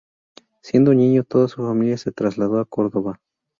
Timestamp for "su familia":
1.47-1.95